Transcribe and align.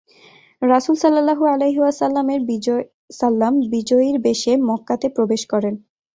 রাসূল 0.61 0.95
সাল্লাল্লাহু 0.95 1.43
আলাইহি 1.45 1.79
ওয়াসাল্লাম 1.79 3.53
বিজয়ীর 3.71 4.17
বেশে 4.19 4.51
মক্কাতে 4.69 5.07
প্রবেশ 5.09 5.41
করেন। 5.45 5.75